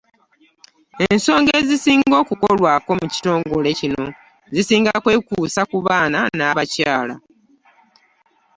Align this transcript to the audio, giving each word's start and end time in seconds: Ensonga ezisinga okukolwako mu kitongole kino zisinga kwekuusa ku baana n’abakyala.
Ensonga 1.07 1.51
ezisinga 1.61 2.15
okukolwako 2.23 2.89
mu 2.99 3.05
kitongole 3.13 3.69
kino 3.79 4.05
zisinga 4.55 4.91
kwekuusa 5.03 5.61
ku 5.71 5.77
baana 5.87 6.19
n’abakyala. 6.37 7.15